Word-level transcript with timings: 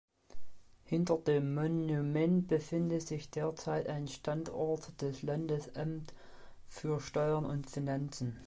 Hinter 0.83 1.19
dem 1.19 1.53
Monument 1.53 2.47
befindet 2.47 3.03
sich 3.07 3.29
derzeit 3.29 3.85
ein 3.87 4.07
Standort 4.07 4.99
des 4.99 5.21
Landesamt 5.21 6.11
für 6.65 6.99
Steuern 6.99 7.45
und 7.45 7.69
Finanzen. 7.69 8.39